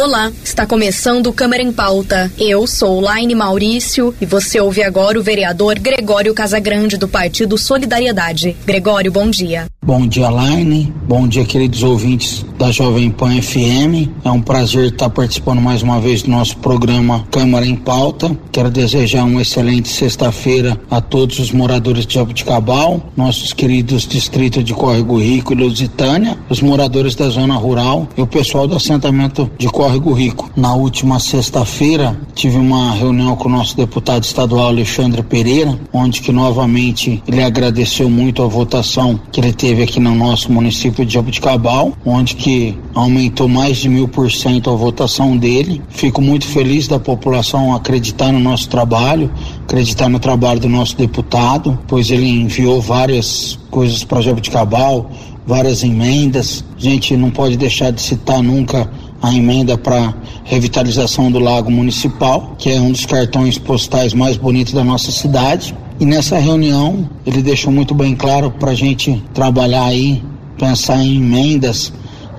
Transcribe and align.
Olá, 0.00 0.30
está 0.44 0.64
começando 0.64 1.32
Câmara 1.32 1.60
em 1.60 1.72
Pauta. 1.72 2.30
Eu 2.38 2.68
sou 2.68 3.00
Laine 3.00 3.34
Maurício 3.34 4.14
e 4.20 4.24
você 4.24 4.60
ouve 4.60 4.80
agora 4.80 5.18
o 5.18 5.22
vereador 5.24 5.76
Gregório 5.76 6.32
Casagrande 6.32 6.96
do 6.96 7.08
Partido 7.08 7.58
Solidariedade. 7.58 8.56
Gregório, 8.64 9.10
bom 9.10 9.28
dia. 9.28 9.66
Bom 9.84 10.06
dia, 10.06 10.28
Laine. 10.28 10.92
Bom 11.08 11.26
dia, 11.26 11.44
queridos 11.44 11.82
ouvintes 11.82 12.46
da 12.58 12.70
Jovem 12.70 13.10
Pan 13.10 13.42
FM. 13.42 14.08
É 14.24 14.30
um 14.30 14.40
prazer 14.40 14.92
estar 14.92 15.10
participando 15.10 15.60
mais 15.60 15.82
uma 15.82 16.00
vez 16.00 16.22
do 16.22 16.30
nosso 16.30 16.58
programa 16.58 17.26
Câmara 17.30 17.66
em 17.66 17.74
Pauta. 17.74 18.36
Quero 18.52 18.70
desejar 18.70 19.24
uma 19.24 19.42
excelente 19.42 19.88
sexta-feira 19.88 20.78
a 20.88 21.00
todos 21.00 21.40
os 21.40 21.50
moradores 21.50 22.06
de 22.06 22.14
Jabuticabal, 22.14 23.02
nossos 23.16 23.52
queridos 23.52 24.06
distritos 24.06 24.62
de 24.62 24.74
Córrego 24.74 25.18
Rico 25.18 25.54
e 25.54 25.56
Lusitânia, 25.56 26.38
os 26.48 26.60
moradores 26.60 27.14
da 27.16 27.28
zona 27.30 27.56
rural 27.56 28.06
e 28.16 28.22
o 28.22 28.26
pessoal 28.26 28.68
do 28.68 28.76
assentamento 28.76 29.50
de 29.58 29.66
Córrego 29.68 29.87
Rico. 29.88 30.50
Na 30.54 30.74
última 30.74 31.18
sexta-feira, 31.18 32.18
tive 32.34 32.58
uma 32.58 32.92
reunião 32.92 33.34
com 33.36 33.48
o 33.48 33.52
nosso 33.52 33.76
deputado 33.76 34.22
estadual 34.22 34.66
Alexandre 34.66 35.22
Pereira, 35.22 35.78
onde 35.92 36.20
que 36.20 36.30
novamente 36.30 37.22
ele 37.26 37.42
agradeceu 37.42 38.10
muito 38.10 38.42
a 38.42 38.46
votação 38.46 39.18
que 39.32 39.40
ele 39.40 39.52
teve 39.52 39.82
aqui 39.82 39.98
no 39.98 40.14
nosso 40.14 40.52
município 40.52 41.06
de 41.06 41.14
Jabuticabal, 41.14 41.92
onde 42.04 42.36
que 42.36 42.78
aumentou 42.94 43.48
mais 43.48 43.78
de 43.78 43.88
mil 43.88 44.06
por 44.06 44.30
cento 44.30 44.68
a 44.70 44.74
votação 44.74 45.36
dele. 45.36 45.82
Fico 45.88 46.20
muito 46.20 46.46
feliz 46.46 46.86
da 46.86 46.98
população 46.98 47.74
acreditar 47.74 48.30
no 48.32 48.40
nosso 48.40 48.68
trabalho, 48.68 49.30
acreditar 49.62 50.08
no 50.08 50.18
trabalho 50.18 50.60
do 50.60 50.68
nosso 50.68 50.96
deputado, 50.96 51.78
pois 51.86 52.10
ele 52.10 52.28
enviou 52.28 52.80
várias 52.80 53.58
coisas 53.70 54.04
para 54.04 54.20
Jabuticabal, 54.20 55.10
várias 55.46 55.82
emendas. 55.82 56.64
A 56.76 56.80
gente 56.80 57.16
não 57.16 57.30
pode 57.30 57.56
deixar 57.56 57.90
de 57.90 58.02
citar 58.02 58.42
nunca 58.42 58.90
a 59.20 59.34
emenda 59.34 59.76
para 59.76 60.14
revitalização 60.44 61.30
do 61.30 61.38
Lago 61.38 61.70
Municipal, 61.70 62.54
que 62.58 62.70
é 62.70 62.80
um 62.80 62.92
dos 62.92 63.04
cartões 63.04 63.58
postais 63.58 64.14
mais 64.14 64.36
bonitos 64.36 64.72
da 64.72 64.84
nossa 64.84 65.10
cidade. 65.10 65.74
E 66.00 66.04
nessa 66.04 66.38
reunião 66.38 67.08
ele 67.26 67.42
deixou 67.42 67.72
muito 67.72 67.94
bem 67.94 68.14
claro 68.14 68.50
para 68.50 68.70
a 68.70 68.74
gente 68.74 69.22
trabalhar 69.34 69.84
aí, 69.84 70.22
pensar 70.56 71.02
em 71.04 71.16
emendas 71.16 71.92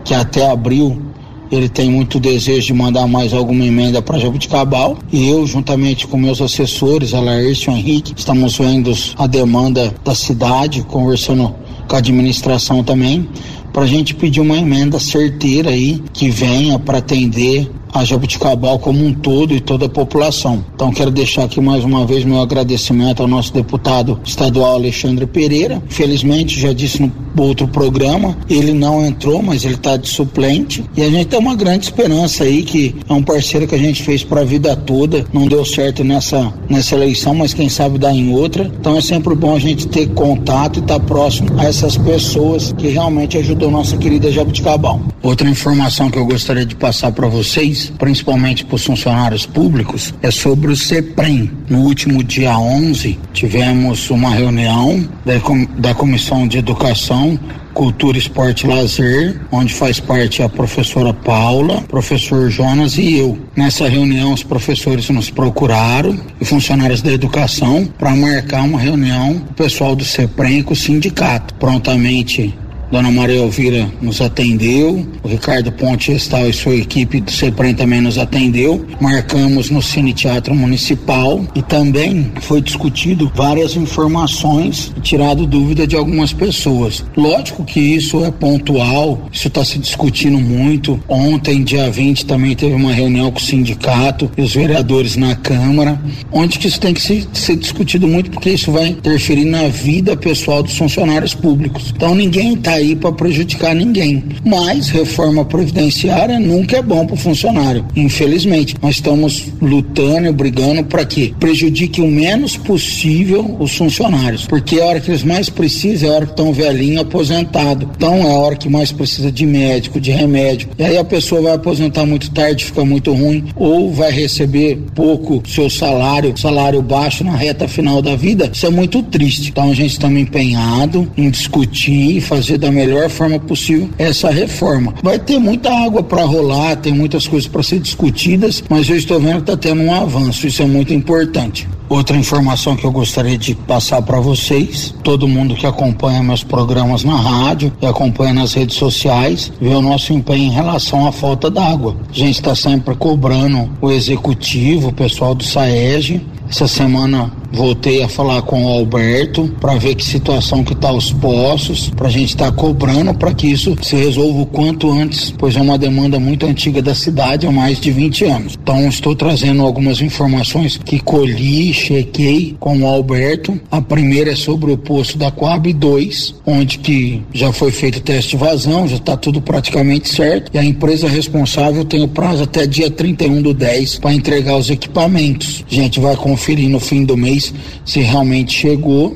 que 0.06 0.14
até 0.14 0.50
abril 0.50 1.10
ele 1.52 1.68
tem 1.68 1.90
muito 1.90 2.20
desejo 2.20 2.68
de 2.68 2.74
mandar 2.74 3.08
mais 3.08 3.34
alguma 3.34 3.66
emenda 3.66 4.02
para 4.02 4.20
Jabuticabal 4.20 4.98
e 5.12 5.28
eu, 5.28 5.46
juntamente 5.48 6.06
com 6.06 6.16
meus 6.16 6.42
assessores, 6.42 7.14
a 7.14 7.20
e 7.20 7.70
Henrique, 7.70 8.14
estamos 8.16 8.58
vendo 8.58 8.94
a 9.18 9.26
demanda 9.26 9.94
da 10.04 10.14
cidade, 10.14 10.84
conversando 10.84 11.54
com 11.88 11.96
a 11.96 12.00
administração 12.00 12.84
também, 12.84 13.28
para 13.72 13.84
a 13.84 13.88
gente 13.88 14.16
pedir 14.16 14.42
uma 14.42 14.58
emenda 14.58 15.00
certeira 15.00 15.70
aí 15.70 16.02
que 16.14 16.30
venha 16.30 16.78
para 16.80 17.00
atender 17.00 17.70
a 17.94 18.04
Jabuticabal 18.04 18.80
como 18.80 19.04
um 19.04 19.14
todo 19.14 19.54
e 19.54 19.60
toda 19.60 19.86
a 19.86 19.90
população. 19.90 20.64
Então 20.76 20.92
quero 20.92 21.12
deixar 21.12 21.44
aqui 21.44 21.60
mais 21.60 21.84
uma 21.84 22.06
vez 22.06 22.24
meu 22.24 22.40
agradecimento 22.40 23.22
ao 23.22 23.28
nosso 23.28 23.54
deputado 23.54 24.20
estadual 24.24 24.76
Alexandre 24.76 25.26
Pereira. 25.26 25.82
Felizmente, 25.90 26.60
já 26.60 26.74
disse 26.74 27.02
no 27.02 27.12
outro 27.38 27.68
programa, 27.68 28.38
ele 28.50 28.74
não 28.74 29.06
entrou, 29.06 29.42
mas 29.42 29.64
ele 29.64 29.76
está 29.76 29.98
de 29.98 30.08
suplente 30.08 30.84
e 30.96 31.02
a 31.02 31.10
gente 31.10 31.28
tem 31.28 31.40
uma 31.40 31.56
grande 31.56 31.86
esperança 31.86 32.44
aí 32.44 32.64
que 32.64 32.96
é 33.08 33.14
um 33.14 33.24
parceiro 33.24 33.68
que 33.68 33.76
a 33.76 33.80
gente 33.80 34.04
fez 34.04 34.24
para 34.24 34.42
a 34.42 34.46
vida 34.46 34.76
toda. 34.76 35.26
Não 35.34 35.48
deu 35.48 35.66
certo 35.66 36.04
nessa 36.04 36.54
nessa 36.70 36.96
eleição, 36.96 37.34
mas 37.34 37.54
quem 37.54 37.70
sabe 37.70 37.98
dar 37.98 38.14
em 38.14 38.34
outra. 38.34 38.72
Então 38.80 38.96
é 38.96 39.02
sempre 39.02 39.34
bom 39.36 39.56
a 39.56 39.60
gente 39.60 39.88
ter 39.88 40.08
contato 40.10 40.78
e 40.78 40.80
estar 40.80 41.00
tá 41.00 41.06
próximo 41.06 41.50
a 41.58 41.66
essas 41.66 41.98
pessoas 41.98 42.74
que 42.78 42.88
realmente 42.88 43.38
ajudou 43.60 43.72
nossa 43.72 43.98
querida 43.98 44.32
Jabuticabal. 44.32 45.02
Outra 45.22 45.50
informação 45.50 46.10
que 46.10 46.18
eu 46.18 46.26
gostaria 46.26 46.66
de 46.66 46.76
passar 46.76 47.12
para 47.12 47.28
vocês 47.28 47.92
principalmente 48.00 48.64
para 48.64 48.76
os 48.76 48.86
funcionários 48.86 49.46
públicos, 49.46 50.14
é 50.22 50.32
sobre 50.32 50.72
o 50.72 50.76
CEPREM. 50.76 51.52
No 51.70 51.80
último 51.80 52.24
dia 52.24 52.58
11, 52.58 53.20
tivemos 53.34 54.10
uma 54.10 54.30
reunião 54.30 55.08
da, 55.26 55.34
da 55.78 55.94
Comissão 55.94 56.48
de 56.48 56.58
Educação 56.58 57.38
Cultura, 57.74 58.18
Esporte 58.18 58.66
e 58.66 58.70
Lazer, 58.70 59.40
onde 59.52 59.74
faz 59.74 60.00
parte 60.00 60.42
a 60.42 60.50
professora 60.50 61.14
Paula, 61.14 61.82
professor 61.82 62.50
Jonas 62.50 62.98
e 62.98 63.18
eu. 63.18 63.38
Nessa 63.56 63.88
reunião, 63.88 64.34
os 64.34 64.44
professores 64.44 65.10
nos 65.10 65.30
procuraram 65.30 66.18
e 66.40 66.46
funcionários 66.46 67.02
da 67.02 67.12
educação 67.12 67.86
para 67.98 68.16
marcar 68.16 68.64
uma 68.64 68.80
reunião 68.80 69.34
com 69.40 69.52
o 69.52 69.54
pessoal 69.54 69.96
do 69.96 70.04
CEPREM 70.04 70.64
com 70.64 70.74
o 70.74 70.76
sindicato. 70.76 71.54
Prontamente 71.56 72.54
Dona 72.92 73.12
Maria 73.12 73.38
Elvira 73.38 73.88
nos 74.02 74.20
atendeu, 74.20 75.06
o 75.22 75.28
Ricardo 75.28 75.72
Ponte 75.72 76.12
Estal 76.12 76.50
e 76.50 76.54
sua 76.54 76.76
equipe 76.76 77.22
do 77.22 77.32
CEPREM 77.32 77.76
também 77.76 78.02
nos 78.02 78.18
atendeu. 78.18 78.84
Marcamos 79.00 79.70
no 79.70 79.80
Cine 79.80 80.12
Teatro 80.12 80.56
Municipal 80.56 81.46
e 81.54 81.62
também 81.62 82.32
foi 82.42 82.62
discutido 82.62 83.32
várias 83.36 83.76
informações 83.76 84.92
e 84.98 85.02
tirado 85.02 85.46
dúvida 85.46 85.86
de 85.86 85.96
algumas 85.96 86.34
pessoas. 86.34 87.06
Lógico 87.16 87.64
que 87.64 87.80
isso 87.80 88.26
é 88.26 88.32
pontual, 88.32 89.30
isso 89.32 89.48
está 89.48 89.64
se 89.64 89.78
discutindo 89.78 90.40
muito. 90.40 91.00
Ontem, 91.08 91.64
dia 91.64 91.92
20, 91.92 92.26
também 92.26 92.56
teve 92.56 92.74
uma 92.74 92.92
reunião 92.92 93.32
com 93.32 93.38
o 93.38 93.42
sindicato 93.42 94.32
e 94.36 94.42
os 94.42 94.56
vereadores 94.56 95.16
na 95.16 95.36
Câmara, 95.36 96.02
onde 96.32 96.58
que 96.58 96.68
isso 96.68 96.80
tem 96.80 96.94
que 96.94 97.02
ser, 97.02 97.28
ser 97.34 97.56
discutido 97.56 98.08
muito, 98.08 98.32
porque 98.32 98.50
isso 98.50 98.72
vai 98.72 98.88
interferir 98.88 99.46
na 99.46 99.68
vida 99.68 100.18
pessoal 100.18 100.64
dos 100.64 100.76
funcionários 100.76 101.36
públicos. 101.36 101.94
Então 101.96 102.16
ninguém 102.16 102.56
está 102.56 102.79
aí 102.80 102.96
para 102.96 103.12
prejudicar 103.12 103.76
ninguém. 103.76 104.24
Mas 104.46 104.90
reforma 104.90 105.46
previdenciária 105.46 106.40
nunca 106.40 106.78
é 106.78 106.82
bom 106.82 107.06
para 107.06 107.16
o 107.16 107.18
funcionário, 107.18 107.86
infelizmente. 107.96 108.76
Nós 108.82 108.96
estamos 108.96 109.48
lutando 109.62 110.28
e 110.28 110.32
brigando 110.32 110.84
para 110.84 111.06
que 111.06 111.34
prejudique 111.40 112.02
o 112.02 112.08
menos 112.08 112.58
possível 112.58 113.58
os 113.60 113.76
funcionários, 113.76 114.46
porque 114.46 114.78
é 114.78 114.82
a 114.82 114.86
hora 114.86 115.00
que 115.00 115.12
eles 115.12 115.24
mais 115.24 115.50
precisam 115.50 116.10
é 116.10 116.12
a 116.12 116.16
hora 116.16 116.26
que 116.26 116.32
estão 116.32 116.54
velhinho 116.54 117.02
aposentado. 117.02 117.90
Então 117.96 118.16
é 118.16 118.32
a 118.32 118.38
hora 118.38 118.56
que 118.56 118.70
mais 118.70 118.92
precisa 118.92 119.32
de 119.32 119.46
médico, 119.46 120.00
de 120.00 120.12
remédio. 120.12 120.70
E 120.78 120.84
aí 120.84 120.98
a 120.98 121.04
pessoa 121.04 121.42
vai 121.42 121.54
aposentar 121.54 122.06
muito 122.06 122.32
tarde, 122.32 122.66
fica 122.66 122.84
muito 122.86 123.14
ruim, 123.14 123.46
ou 123.56 123.92
vai 123.92 124.12
receber 124.12 124.78
pouco 124.96 125.42
seu 125.48 125.70
salário, 125.70 126.38
salário 126.38 126.82
baixo 126.82 127.24
na 127.24 127.36
reta 127.36 127.68
final 127.68 128.02
da 128.02 128.16
vida. 128.16 128.50
Isso 128.52 128.66
é 128.66 128.70
muito 128.70 129.04
triste. 129.04 129.50
Então 129.50 129.70
a 129.70 129.74
gente 129.74 129.92
está 129.92 130.10
empenhado 130.10 131.10
em 131.18 131.30
discutir 131.30 132.18
e 132.18 132.22
fazer 132.22 132.58
da 132.58 132.69
da 132.70 132.72
melhor 132.72 133.10
forma 133.10 133.40
possível 133.40 133.90
essa 133.98 134.30
reforma. 134.30 134.94
Vai 135.04 135.18
ter 135.18 135.40
muita 135.40 135.74
água 135.74 136.04
para 136.04 136.24
rolar, 136.24 136.76
tem 136.78 136.94
muitas 136.94 137.28
coisas 137.28 137.50
para 137.50 137.64
ser 137.64 137.80
discutidas, 137.80 138.64
mas 138.70 138.88
eu 138.88 138.96
estou 138.96 139.20
vendo 139.20 139.38
que 139.38 139.52
está 139.52 139.58
tendo 139.58 139.82
um 139.82 139.94
avanço, 139.94 140.48
isso 140.48 140.62
é 140.62 140.66
muito 140.66 140.94
importante. 140.94 141.68
Outra 141.90 142.16
informação 142.16 142.76
que 142.76 142.86
eu 142.86 142.92
gostaria 142.92 143.36
de 143.36 143.56
passar 143.56 144.04
para 144.04 144.20
vocês, 144.20 144.94
todo 145.02 145.28
mundo 145.28 145.56
que 145.56 145.66
acompanha 145.66 146.22
meus 146.22 146.44
programas 146.44 147.04
na 147.04 147.16
rádio 147.16 147.74
e 147.82 147.86
acompanha 147.88 148.32
nas 148.32 148.54
redes 148.54 148.76
sociais, 148.76 149.52
vê 149.60 149.70
o 149.70 149.82
nosso 149.82 150.14
empenho 150.14 150.52
em 150.52 150.52
relação 150.52 151.08
à 151.08 151.12
falta 151.12 151.50
d'água. 151.50 151.96
A 152.08 152.14
gente 152.14 152.36
está 152.36 152.54
sempre 152.54 152.94
cobrando 152.96 153.68
o 153.82 153.92
executivo, 153.92 154.90
o 154.90 154.94
pessoal 154.94 155.34
do 155.34 155.44
SAEG. 155.44 156.22
Essa 156.48 156.68
semana 156.68 157.32
voltei 157.52 158.04
a 158.04 158.08
falar 158.08 158.42
com 158.44 158.66
o 158.66 158.68
Alberto 158.68 159.48
para 159.60 159.76
ver 159.76 159.96
que 159.96 160.06
situação 160.06 160.64
que 160.64 160.76
tá 160.76 160.92
os 160.92 161.12
poços, 161.12 161.90
para 161.90 162.08
a 162.08 162.12
gente 162.12 162.30
estar 162.30 162.46
tá 162.46 162.52
cobrando 162.52 163.14
para 163.14 163.34
que 163.34 163.48
isso 163.48 163.76
se 163.82 163.96
resolva 163.96 164.42
o 164.42 164.46
quanto 164.46 164.92
antes, 164.92 165.34
pois 165.38 165.56
é 165.56 165.62
uma 165.62 165.78
demanda 165.78 166.20
muito 166.20 166.46
antiga 166.46 166.82
da 166.82 166.94
cidade 166.94 167.48
há 167.48 167.52
mais 167.52 167.80
de 167.80 167.92
20 167.92 168.26
anos. 168.26 168.58
Então 168.62 168.88
estou 168.88 169.16
trazendo 169.16 169.62
algumas 169.64 170.02
informações 170.02 170.78
que 170.78 171.00
colhi, 171.00 171.74
chequei 171.74 172.56
com 172.60 172.78
o 172.80 172.88
Alberto. 172.88 173.60
A 173.72 173.82
primeira 173.82 174.32
é 174.32 174.36
sobre 174.36 174.72
o 174.72 174.78
poço 174.78 175.18
da 175.18 175.32
Coab 175.32 175.72
2, 175.72 176.36
onde 176.46 176.78
que 176.78 177.22
já 177.34 177.52
foi 177.52 177.72
feito 177.72 178.02
teste 178.02 178.32
de 178.32 178.38
vazão, 178.38 178.88
já 178.88 178.98
está 178.98 179.18
tudo 179.18 179.42
praticamente 179.42 180.10
certo 180.10 180.52
e 180.54 180.58
a 180.58 180.64
empresa 180.64 181.08
responsável 181.08 181.84
tem 181.84 182.04
o 182.04 182.08
prazo 182.08 182.44
até 182.44 182.66
dia 182.68 182.90
31 182.90 183.42
do 183.42 183.54
10 183.54 184.00
para 184.00 184.14
entregar 184.14 184.58
os 184.58 184.70
equipamentos. 184.70 185.64
A 185.70 185.74
gente 185.74 186.00
vai 186.00 186.16
conferir 186.16 186.70
no 186.70 186.80
fim 186.80 187.04
do 187.04 187.18
mês 187.18 187.39
se 187.86 188.00
realmente 188.00 188.54
chegou 188.54 189.16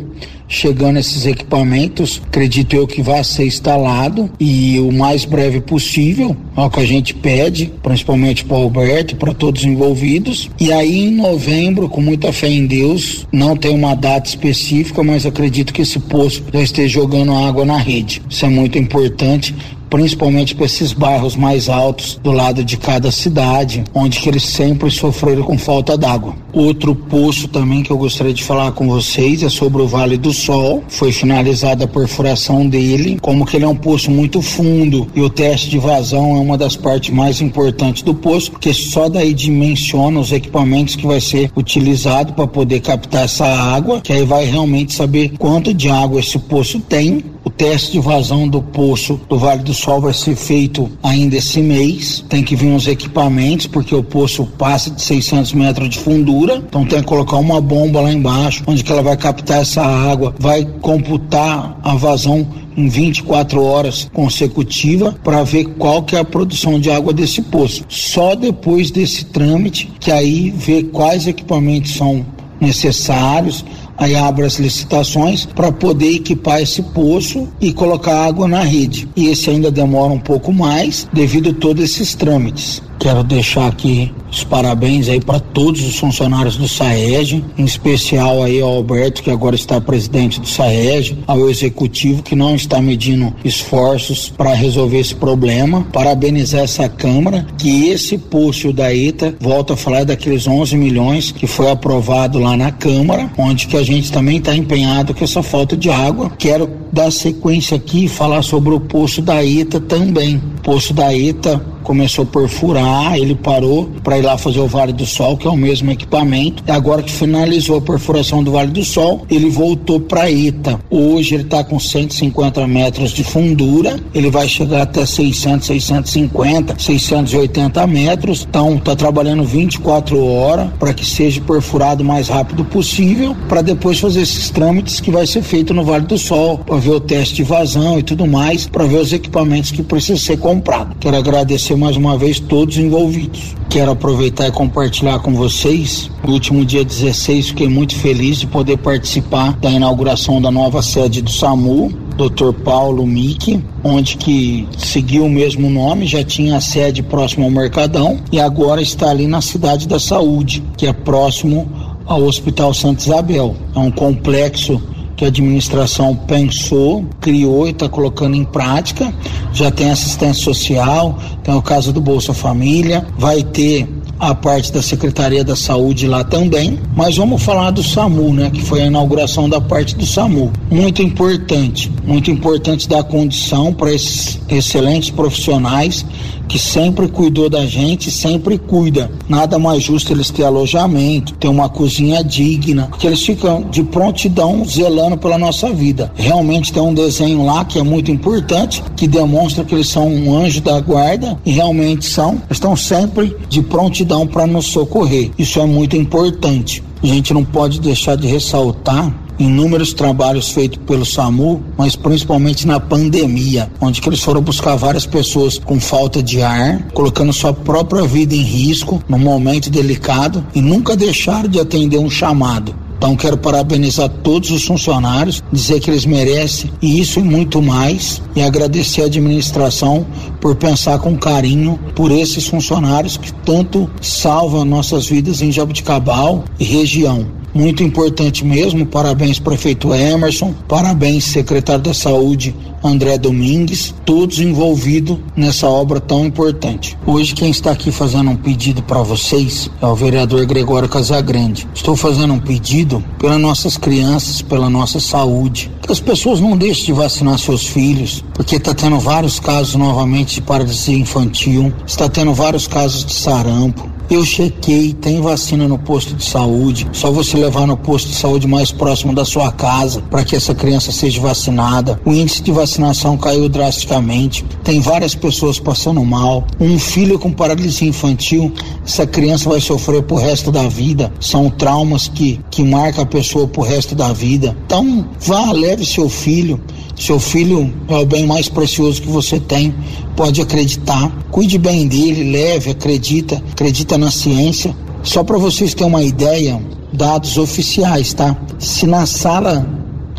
chegando 0.54 1.00
esses 1.00 1.26
equipamentos, 1.26 2.22
acredito 2.28 2.76
eu 2.76 2.86
que 2.86 3.02
vai 3.02 3.24
ser 3.24 3.48
instalado 3.48 4.30
e 4.40 4.80
o 4.80 4.92
mais 4.92 5.26
breve 5.26 5.60
possível, 5.60 6.36
é 6.56 6.62
o 6.62 6.70
que 6.70 6.80
a 6.80 6.86
gente 6.86 7.14
pede, 7.14 7.74
principalmente 7.82 8.46
para 8.46 8.58
o 8.58 8.64
Alberto, 8.64 9.16
para 9.16 9.34
todos 9.34 9.66
envolvidos. 9.66 10.50
E 10.60 10.72
aí 10.72 11.06
em 11.06 11.12
novembro, 11.12 11.90
com 11.90 12.02
muita 12.02 12.32
fé 12.32 12.50
em 12.50 12.68
Deus, 12.68 13.28
não 13.32 13.58
tem 13.58 13.74
uma 13.74 13.96
data 13.96 14.30
específica, 14.30 15.04
mas 15.04 15.26
acredito 15.26 15.74
que 15.74 15.82
esse 15.82 16.00
poço 16.00 16.44
já 16.54 16.62
esteja 16.62 16.94
jogando 16.94 17.34
água 17.34 17.66
na 17.66 17.78
rede. 17.78 18.22
Isso 18.30 18.46
é 18.46 18.50
muito 18.50 18.78
importante 18.78 19.56
principalmente 19.94 20.56
para 20.56 20.66
esses 20.66 20.92
bairros 20.92 21.36
mais 21.36 21.70
altos 21.70 22.20
do 22.24 22.32
lado 22.32 22.64
de 22.64 22.78
cada 22.78 23.12
cidade, 23.12 23.84
onde 23.94 24.20
que 24.20 24.28
eles 24.28 24.42
sempre 24.42 24.90
sofreram 24.90 25.44
com 25.44 25.56
falta 25.56 25.96
d'água. 25.96 26.34
Outro 26.52 26.96
poço 26.96 27.48
também 27.48 27.84
que 27.84 27.92
eu 27.92 27.98
gostaria 27.98 28.34
de 28.34 28.44
falar 28.44 28.72
com 28.72 28.88
vocês 28.88 29.44
é 29.44 29.50
sobre 29.50 29.84
o 29.84 29.88
Vale 29.88 30.18
do 30.18 30.34
Sol. 30.34 30.84
Foi 30.88 31.12
finalizada 31.12 31.86
a 31.86 31.88
perfuração 31.88 32.68
dele, 32.68 33.20
como 33.22 33.46
que 33.46 33.56
ele 33.56 33.66
é 33.66 33.68
um 33.68 33.76
poço 33.76 34.10
muito 34.10 34.42
fundo 34.42 35.08
e 35.14 35.22
o 35.22 35.30
teste 35.30 35.70
de 35.70 35.78
vazão 35.78 36.38
é 36.38 36.40
uma 36.40 36.58
das 36.58 36.76
partes 36.76 37.14
mais 37.14 37.40
importantes 37.40 38.02
do 38.02 38.16
poço, 38.16 38.50
porque 38.50 38.74
só 38.74 39.08
daí 39.08 39.32
dimensiona 39.32 40.20
os 40.20 40.32
equipamentos 40.32 40.96
que 40.96 41.06
vai 41.06 41.22
ser 41.22 41.52
utilizado 41.56 42.34
para 42.34 42.48
poder 42.48 42.80
captar 42.80 43.26
essa 43.26 43.46
água, 43.46 44.02
que 44.02 44.12
aí 44.12 44.26
vai 44.26 44.46
realmente 44.46 44.92
saber 44.92 45.34
quanto 45.38 45.72
de 45.72 45.88
água 45.88 46.20
esse 46.20 46.40
poço 46.40 46.80
tem 46.80 47.24
o 47.44 47.50
teste 47.50 47.92
de 47.92 48.00
vazão 48.00 48.48
do 48.48 48.62
poço 48.62 49.20
do 49.28 49.38
Vale 49.38 49.64
do 49.64 49.74
Sol 49.74 49.83
vai 50.00 50.14
ser 50.14 50.36
feito 50.36 50.90
ainda 51.02 51.38
esse 51.38 51.62
mês. 51.62 52.24
Tem 52.30 52.44
que 52.44 52.56
vir 52.56 52.68
uns 52.68 52.88
equipamentos, 52.88 53.68
porque 53.68 53.94
o 53.96 54.04
poço 54.04 54.46
passa 54.58 54.90
de 54.90 55.02
600 55.02 55.54
metros 55.54 55.90
de 55.90 56.00
fundura. 56.00 56.56
Então 56.56 56.86
tem 56.86 57.00
que 57.00 57.06
colocar 57.06 57.38
uma 57.38 57.60
bomba 57.62 58.02
lá 58.02 58.12
embaixo, 58.12 58.64
onde 58.68 58.84
que 58.84 58.92
ela 58.92 59.02
vai 59.02 59.18
captar 59.18 59.62
essa 59.62 59.84
água, 59.84 60.34
vai 60.40 60.66
computar 60.82 61.80
a 61.84 61.96
vazão 61.96 62.48
em 62.76 62.88
24 62.88 63.64
horas 63.64 64.10
consecutiva 64.14 65.16
para 65.24 65.44
ver 65.44 65.66
qual 65.78 66.04
que 66.04 66.16
é 66.16 66.20
a 66.20 66.26
produção 66.26 66.80
de 66.80 66.90
água 66.90 67.14
desse 67.14 67.42
poço. 67.42 67.84
Só 67.88 68.36
depois 68.36 68.92
desse 68.92 69.26
trâmite 69.26 69.92
que 70.00 70.12
aí 70.12 70.52
vê 70.52 70.84
quais 70.84 71.28
equipamentos 71.28 71.94
são 71.94 72.26
necessários, 72.64 73.64
aí 73.98 74.16
abre 74.16 74.46
as 74.46 74.58
licitações 74.58 75.46
para 75.46 75.72
poder 75.72 76.16
equipar 76.16 76.62
esse 76.62 76.82
poço 76.82 77.48
e 77.62 77.72
colocar 77.72 78.26
água 78.26 78.48
na 78.48 78.64
rede. 78.64 79.08
E 79.16 79.28
esse 79.28 79.50
ainda 79.50 79.70
demora 79.70 80.14
um 80.14 80.20
pouco 80.20 80.52
mais 80.52 81.08
devido 81.14 81.52
a 81.52 81.54
todos 81.54 81.84
esses 81.84 82.16
trâmites. 82.16 82.82
Quero 83.00 83.24
deixar 83.24 83.68
aqui 83.68 84.12
os 84.34 84.44
parabéns 84.44 85.08
aí 85.10 85.22
para 85.22 85.40
todos 85.40 85.86
os 85.86 85.98
funcionários 85.98 86.58
do 86.58 86.68
SAEG, 86.68 87.46
em 87.56 87.64
especial 87.64 88.42
aí 88.42 88.60
ao 88.60 88.70
Alberto, 88.70 89.22
que 89.22 89.30
agora 89.30 89.56
está 89.56 89.80
presidente 89.80 90.40
do 90.40 90.48
SAEG, 90.48 91.20
ao 91.28 91.50
executivo 91.50 92.24
que 92.24 92.36
não 92.36 92.56
está 92.56 92.82
medindo 92.82 93.34
esforços 93.46 94.30
para 94.30 94.56
resolver 94.56 95.00
esse 95.00 95.14
problema. 95.14 95.86
Parabenizar 95.94 96.62
essa 96.62 96.90
Câmara, 96.90 97.46
que 97.58 97.90
esse 97.90 98.18
poço 98.18 98.74
da 98.74 98.94
ETA, 98.94 99.36
volta 99.40 99.74
a 99.74 99.78
falar 99.78 100.04
daqueles 100.04 100.48
11 100.48 100.76
milhões 100.78 101.32
que 101.32 101.46
foi 101.46 101.70
aprovado 101.70 102.40
lá 102.40 102.58
na 102.58 102.72
Câmara, 102.72 103.32
onde 103.38 103.68
que 103.68 103.78
a 103.78 103.84
gente 103.84 104.12
também 104.12 104.38
está 104.38 104.56
empenhado 104.56 105.14
com 105.14 105.24
essa 105.24 105.44
falta 105.44 105.78
de 105.78 105.90
água. 105.90 106.32
Quero 106.38 106.70
dar 106.92 107.12
sequência 107.12 107.78
aqui 107.78 108.06
e 108.06 108.10
falar 108.10 108.42
sobre 108.42 108.74
o 108.74 108.80
poço 108.80 109.22
da 109.22 109.46
ETA 109.46 109.80
também. 109.80 110.38
O 110.38 110.62
poço 110.62 110.94
da 110.94 111.16
ETA 111.16 111.73
começou 111.84 112.26
por 112.26 112.48
furar, 112.50 113.16
ele 113.16 113.36
parou 113.36 113.92
para 114.04 114.18
ir 114.18 114.22
lá 114.22 114.38
fazer 114.38 114.60
o 114.60 114.68
Vale 114.68 114.94
do 114.94 115.06
Sol, 115.06 115.38
que 115.38 115.48
é 115.48 115.50
o 115.50 115.58
mesmo 115.58 115.92
equipamento. 115.92 116.64
E 116.66 116.72
agora 116.72 117.04
que 117.04 117.12
finalizou 117.12 117.78
a 117.78 117.82
perfuração 117.82 118.44
do 118.44 118.52
Vale 118.52 118.72
do 118.72 118.84
Sol, 118.84 119.26
ele 119.30 119.50
voltou 119.50 120.00
para 120.00 120.32
Ita. 120.32 120.80
Hoje 120.90 121.36
ele 121.36 121.44
está 121.44 121.64
com 121.64 121.80
150 121.80 122.66
metros 122.68 123.12
de 123.12 123.24
fundura, 123.24 124.00
ele 124.14 124.32
vai 124.32 124.48
chegar 124.48 124.84
até 124.84 125.06
600, 125.06 125.68
650, 125.68 126.80
680 126.80 127.86
metros. 127.88 128.48
Então 128.50 128.76
está 128.76 128.96
trabalhando 128.96 129.44
24 129.44 130.24
horas 130.26 130.70
para 130.80 130.94
que 130.94 131.06
seja 131.06 131.42
perfurado 131.42 132.04
o 132.04 132.06
mais 132.06 132.30
rápido 132.30 132.64
possível, 132.66 133.36
para 133.48 133.62
depois 133.62 134.00
fazer 134.00 134.22
esses 134.22 134.50
trâmites 134.50 135.00
que 135.00 135.12
vai 135.12 135.28
ser 135.28 135.42
feito 135.42 135.74
no 135.74 135.84
Vale 135.84 136.06
do 136.06 136.18
Sol, 136.18 136.60
para 136.60 136.78
ver 136.78 136.92
o 136.92 137.00
teste 137.00 137.36
de 137.36 137.44
vazão 137.44 138.00
e 138.00 138.04
tudo 138.04 138.26
mais, 138.26 138.68
para 138.68 138.86
ver 138.86 138.98
os 138.98 139.12
equipamentos 139.12 139.72
que 139.72 139.84
precisam 139.84 140.18
ser 140.18 140.38
comprados. 140.38 140.96
Quero 141.00 141.18
agradecer 141.18 141.73
agradecer 141.74 141.76
mais 141.76 141.98
uma 141.98 142.18
vez 142.18 142.40
todos 142.40 142.78
envolvidos. 142.78 143.56
Quero 143.70 143.92
aproveitar 143.92 144.48
e 144.48 144.52
compartilhar 144.52 145.20
com 145.20 145.34
vocês. 145.34 146.10
No 146.26 146.34
último 146.34 146.64
dia 146.64 146.84
16, 146.84 147.50
fiquei 147.50 147.68
muito 147.68 147.96
feliz 147.96 148.40
de 148.40 148.48
poder 148.48 148.78
participar 148.78 149.54
da 149.58 149.70
inauguração 149.70 150.42
da 150.42 150.52
nova 150.52 150.82
sede 150.82 151.22
do 151.22 151.32
SAMU, 151.32 151.92
Dr. 152.16 152.54
Paulo 152.64 153.06
Mick, 153.06 153.62
onde 153.84 154.18
que 154.18 154.68
seguiu 154.78 155.26
o 155.26 155.30
mesmo 155.30 155.70
nome, 155.70 156.06
já 156.06 156.24
tinha 156.24 156.58
a 156.58 156.62
sede 156.62 157.02
próximo 157.02 157.46
ao 157.46 157.52
Mercadão 157.52 158.20
e 158.32 158.40
agora 158.40 158.82
está 158.82 159.10
ali 159.10 159.28
na 159.28 159.42
Cidade 159.42 159.88
da 159.88 160.00
Saúde, 160.00 160.64
que 160.78 160.86
é 160.86 160.94
próximo 160.94 161.68
ao 162.06 162.24
Hospital 162.24 162.74
Santa 162.74 163.02
Isabel. 163.02 163.56
É 163.76 163.80
um 163.80 163.92
complexo 163.92 164.82
que 165.16 165.26
a 165.26 165.28
administração 165.28 166.16
pensou, 166.16 167.06
criou 167.22 167.68
e 167.68 167.72
está 167.72 167.88
colocando 167.88 168.36
em 168.36 168.44
prática. 168.44 169.14
Já 169.52 169.70
tem 169.70 169.92
assistência 169.92 170.44
social, 170.44 171.18
tem 171.44 171.54
o 171.54 171.62
caso 171.62 171.94
do 171.94 172.02
Bolsa 172.02 172.34
Família, 172.34 173.06
vai 173.18 173.44
ter 173.44 173.88
a 174.20 174.34
parte 174.34 174.72
da 174.72 174.82
Secretaria 174.82 175.44
da 175.44 175.56
Saúde 175.56 176.08
lá 176.08 176.24
também, 176.24 176.80
mas 176.96 177.18
vamos 177.18 177.42
falar 177.44 177.72
do 177.72 177.84
SAMU, 177.84 178.34
né, 178.34 178.50
que 178.50 178.62
foi 178.62 178.82
a 178.82 178.86
inauguração 178.86 179.50
da 179.50 179.60
parte 179.60 179.96
do 179.96 180.06
SAMU. 180.06 180.52
Muito 180.72 181.02
importante, 181.02 181.92
muito 182.06 182.32
importante 182.32 182.88
dar 182.88 183.04
condição 183.04 183.74
para 183.74 183.94
esses 183.94 184.40
excelentes 184.50 185.10
profissionais 185.10 186.06
que 186.48 186.60
sempre 186.60 187.08
cuidou 187.08 187.50
da 187.50 187.66
gente, 187.66 188.12
sempre 188.12 188.58
cuida. 188.58 189.10
Nada 189.28 189.58
mais 189.58 189.82
justo 189.82 190.12
eles 190.12 190.30
ter 190.30 190.44
alojamento, 190.44 191.34
ter 191.34 191.48
uma 191.48 191.70
cozinha 191.70 192.24
digna, 192.24 192.88
porque 192.90 193.08
eles 193.08 193.26
ficam 193.26 193.64
de 193.72 193.84
prontidão 193.84 194.64
zelando 194.66 195.18
pela 195.18 195.38
nossa 195.38 195.72
vida. 195.72 196.12
Realmente 196.16 196.72
tem 196.72 196.84
um 196.84 196.94
desenho 196.94 197.44
lá 197.46 197.66
que 197.66 197.80
é 197.80 197.84
muito 197.84 198.12
importante, 198.12 198.84
que 198.96 199.08
demonstra 199.08 199.64
que 199.64 199.74
eles 199.74 199.88
são 199.88 200.08
um 200.08 200.36
anjo 200.38 200.62
da 200.62 200.80
guarda 200.80 201.40
e 201.46 201.52
realmente 201.52 202.06
são. 202.06 202.42
Estão 202.50 202.76
sempre 202.76 203.36
de 203.50 203.62
prontidão 203.62 204.03
para 204.28 204.48
nos 204.48 204.66
socorrer. 204.68 205.32
Isso 205.38 205.60
é 205.60 205.66
muito 205.66 205.96
importante. 205.96 206.84
A 207.02 207.08
gente 207.08 207.34
não 207.34 207.44
pode 207.44 207.82
deixar 207.82 208.16
de 208.16 208.28
ressaltar 208.28 209.14
inúmeros 209.38 209.94
trabalhos 209.94 210.50
feitos 210.50 210.80
pelo 210.86 211.06
SAMU, 211.06 211.62
mas 211.78 211.96
principalmente 211.96 212.68
na 212.68 212.80
pandemia, 212.80 213.72
onde 213.82 214.02
eles 214.06 214.24
foram 214.24 214.42
buscar 214.42 214.76
várias 214.76 215.06
pessoas 215.06 215.58
com 215.58 215.80
falta 215.80 216.22
de 216.22 216.42
ar, 216.42 216.88
colocando 216.94 217.34
sua 217.34 217.54
própria 217.54 218.04
vida 218.04 218.36
em 218.36 218.42
risco 218.42 219.02
num 219.08 219.18
momento 219.18 219.70
delicado 219.70 220.46
e 220.54 220.62
nunca 220.62 220.96
deixaram 220.96 221.50
de 221.50 221.60
atender 221.60 221.98
um 221.98 222.10
chamado. 222.10 222.83
Então 223.04 223.18
quero 223.18 223.36
parabenizar 223.36 224.08
todos 224.08 224.50
os 224.50 224.64
funcionários, 224.64 225.44
dizer 225.52 225.82
que 225.82 225.92
eles 225.92 226.06
merecem 226.06 226.72
isso 226.82 227.20
e 227.20 227.22
muito 227.22 227.62
mais 227.62 228.22
e 228.34 228.42
agradecer 228.42 229.02
a 229.02 229.06
administração 229.08 230.08
por 230.40 230.56
pensar 230.56 230.98
com 231.00 231.18
carinho 231.18 231.78
por 231.96 232.14
esses 232.14 232.48
funcionários 232.48 233.18
que 233.18 233.34
tanto 233.34 233.90
salvam 234.02 234.64
nossas 234.64 235.06
vidas 235.06 235.42
em 235.42 235.52
Jabuticabal 235.52 236.46
e 236.58 236.64
região 236.64 237.43
muito 237.54 237.84
importante 237.84 238.44
mesmo. 238.44 238.86
Parabéns, 238.86 239.40
prefeito 239.40 239.94
Emerson, 239.94 240.54
parabéns, 240.68 241.26
secretário 241.26 241.84
da 241.84 241.94
Saúde 241.94 242.56
André 242.84 243.18
Domingues, 243.18 243.96
todos 244.06 244.40
envolvidos 244.40 245.18
nessa 245.38 245.68
obra 245.68 246.02
tão 246.02 246.26
importante. 246.26 246.98
Hoje 247.06 247.34
quem 247.34 247.50
está 247.50 247.72
aqui 247.72 247.92
fazendo 247.92 248.32
um 248.32 248.36
pedido 248.36 248.84
para 248.84 249.02
vocês 249.02 249.70
é 249.82 249.86
o 249.86 249.96
vereador 249.96 250.46
Gregório 250.46 250.90
Casagrande. 250.90 251.68
Estou 251.74 251.96
fazendo 251.96 252.34
um 252.34 252.40
pedido 252.40 253.02
pelas 253.18 253.40
nossas 253.40 253.78
crianças, 253.78 254.42
pela 254.42 254.70
nossa 254.70 255.00
saúde, 255.00 255.72
que 255.82 255.92
as 255.92 256.02
pessoas 256.02 256.42
não 256.42 256.58
deixem 256.58 256.86
de 256.88 256.94
vacinar 256.94 257.40
seus 257.40 257.66
filhos, 257.66 258.24
porque 258.34 258.58
está 258.58 258.74
tendo 258.74 259.00
vários 259.00 259.40
casos 259.40 259.76
novamente 259.76 260.36
de 260.36 260.42
paralisia 260.42 260.98
infantil, 260.98 261.72
está 261.88 262.10
tendo 262.10 262.34
vários 262.34 262.68
casos 262.68 263.06
de 263.06 263.14
sarampo. 263.14 263.93
Eu 264.14 264.24
chequei, 264.24 264.94
tem 264.94 265.20
vacina 265.22 265.68
no 265.68 265.80
posto 265.80 266.14
de 266.14 266.24
saúde. 266.24 266.88
Só 266.94 267.10
você 267.10 267.36
levar 267.36 267.66
no 267.66 267.76
posto 267.76 268.10
de 268.10 268.16
saúde 268.16 268.48
mais 268.48 268.72
próximo 268.72 269.12
da 269.12 269.26
sua 269.26 269.52
casa 269.52 270.04
para 270.04 270.24
que 270.24 270.36
essa 270.36 270.54
criança 270.54 270.92
seja 270.92 271.20
vacinada. 271.20 272.00
O 272.06 272.14
índice 272.14 272.44
de 272.44 272.52
vacinação 272.52 273.18
caiu 273.18 273.50
drasticamente. 273.50 274.46
Tem 274.64 274.80
várias 274.80 275.16
pessoas 275.16 275.60
passando 275.60 276.06
mal. 276.06 276.46
Um 276.60 276.78
filho 276.78 277.18
com 277.18 277.32
paralisia 277.32 277.90
infantil, 277.90 278.54
essa 278.86 279.08
criança 279.08 279.50
vai 279.50 279.60
sofrer 279.60 280.04
pro 280.04 280.16
resto 280.16 280.52
da 280.52 280.68
vida. 280.70 281.12
São 281.20 281.50
traumas 281.50 282.08
que 282.08 282.40
que 282.52 282.64
marcam 282.64 283.02
a 283.02 283.08
pessoa 283.08 283.48
pro 283.48 283.64
resto 283.64 283.96
da 283.96 284.14
vida. 284.14 284.56
Então, 284.68 285.08
vá, 285.22 285.52
leve 285.52 285.84
seu 285.84 286.08
filho. 286.08 286.62
Seu 286.96 287.20
filho 287.20 287.74
é 287.88 287.96
o 287.96 288.06
bem 288.06 288.28
mais 288.28 288.48
precioso 288.48 289.02
que 289.02 289.08
você 289.08 289.40
tem. 289.40 289.74
Pode 290.16 290.42
acreditar. 290.42 291.12
Cuide 291.32 291.58
bem 291.58 291.88
dele, 291.88 292.32
leve, 292.32 292.72
acredita, 292.72 293.42
acredita 293.52 293.98
na 293.98 294.12
ciência. 294.12 294.76
Só 295.02 295.24
para 295.24 295.38
vocês 295.38 295.74
terem 295.74 295.90
uma 295.90 296.04
ideia, 296.04 296.62
dados 296.92 297.38
oficiais, 297.38 298.14
tá? 298.14 298.36
Se 298.60 298.86
na 298.86 299.06
sala 299.06 299.68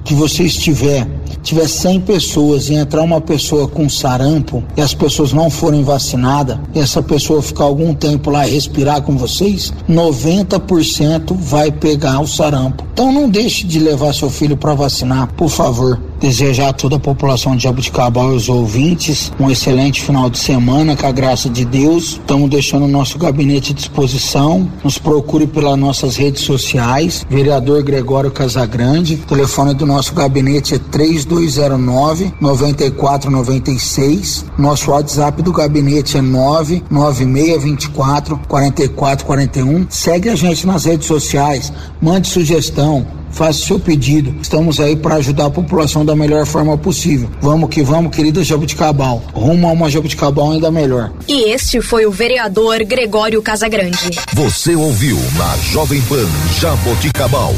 que 0.05 0.15
você 0.15 0.43
estiver 0.45 1.09
tiver 1.45 1.69
100 1.69 2.01
pessoas 2.01 2.71
e 2.71 2.75
entrar 2.75 3.03
uma 3.03 3.21
pessoa 3.21 3.69
com 3.69 3.87
sarampo 3.89 4.65
e 4.77 4.81
as 4.81 4.95
pessoas 4.95 5.33
não 5.33 5.51
forem 5.51 5.85
vacinadas 5.85 6.59
e 6.75 6.81
essa 6.81 7.03
pessoa 7.03 7.43
ficar 7.43 7.65
algum 7.65 7.95
tempo 7.95 8.31
lá 8.31 8.45
respirar 8.45 9.03
com 9.03 9.17
vocês, 9.17 9.73
90% 9.89 11.37
vai 11.37 11.71
pegar 11.71 12.21
o 12.21 12.27
sarampo. 12.27 12.85
Então 12.95 13.13
não 13.13 13.29
deixe 13.29 13.67
de 13.67 13.79
levar 13.79 14.15
seu 14.15 14.31
filho 14.31 14.57
para 14.57 14.75
vacinar, 14.75 15.31
por 15.35 15.51
favor. 15.51 16.01
Desejar 16.21 16.71
a 16.71 16.73
toda 16.73 16.97
a 16.97 17.01
população 17.01 17.57
de 17.57 17.63
Jabuticabal 17.65 18.33
e 18.33 18.37
os 18.37 18.49
ouvintes 18.49 19.31
um 19.39 19.51
excelente 19.51 20.03
final 20.03 20.31
de 20.31 20.39
semana, 20.39 20.97
com 20.97 21.07
a 21.07 21.13
graça 21.13 21.51
de 21.51 21.65
Deus. 21.65 22.13
Estamos 22.13 22.49
deixando 22.51 22.85
o 22.85 22.89
nosso 22.89 23.19
gabinete 23.19 23.73
à 23.73 23.75
disposição. 23.75 24.71
Nos 24.83 24.99
procure 24.99 25.47
pelas 25.47 25.79
nossas 25.79 26.17
redes 26.17 26.43
sociais. 26.43 27.25
Vereador 27.29 27.83
Gregório 27.83 28.31
Casagrande. 28.31 29.15
O 29.15 29.27
telefone 29.27 29.75
do 29.75 29.85
nosso 29.87 30.15
gabinete 30.15 30.75
é 30.75 30.79
3209 30.79 32.33
9496. 32.41 34.47
Nosso 34.59 34.91
WhatsApp 34.91 35.43
do 35.43 35.53
gabinete 35.53 36.17
é 36.17 36.23
99624 36.23 38.41
4441. 38.49 39.87
Segue 39.89 40.29
a 40.29 40.35
gente 40.35 40.67
nas 40.67 40.85
redes 40.85 41.07
sociais. 41.07 41.73
Mande 42.01 42.27
sugestão 42.29 43.07
faça 43.35 43.67
seu 43.67 43.79
pedido. 43.79 44.35
Estamos 44.41 44.81
aí 44.81 44.97
para 44.97 45.17
ajudar 45.17 45.47
a 45.47 45.51
população 45.51 46.05
da 46.05 46.15
melhor 46.15 46.47
forma 46.47 46.79
possível. 46.79 47.29
Vamos 47.41 47.69
que 47.69 47.83
vamos, 47.83 48.15
querida 48.15 48.43
Jabuticabal. 48.43 49.23
Rumo 49.35 49.69
a 49.69 49.73
uma 49.73 49.91
Jabuticabal 49.91 50.53
ainda 50.53 50.71
melhor. 50.71 51.13
E 51.29 51.51
este 51.51 51.81
foi 51.81 52.07
o 52.07 52.11
vereador 52.11 52.85
Gregório 52.85 53.43
Casagrande. 53.43 54.11
Você 54.33 54.75
ouviu 54.75 55.19
na 55.37 55.57
Jovem 55.57 56.01
Pan 56.03 56.29
Jaboticabal. 56.61 57.55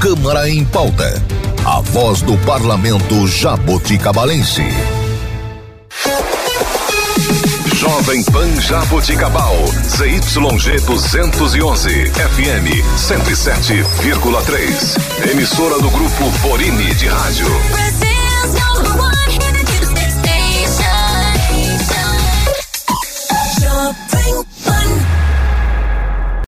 Câmara 0.00 0.48
em 0.48 0.64
pauta. 0.64 1.22
A 1.64 1.80
voz 1.80 2.22
do 2.22 2.36
parlamento 2.38 3.26
jaboticabalense. 3.28 4.64
Jovem 7.80 8.22
Pan 8.24 8.60
Jaboticabal, 8.60 9.56
ZYG 9.88 10.84
211, 10.84 12.12
FM 12.12 12.68
107,3. 12.94 15.30
Emissora 15.32 15.80
do 15.80 15.88
grupo 15.88 16.30
Borini 16.42 16.94
de 16.94 17.08
Rádio. 17.08 17.48
Brasil, 17.70 18.10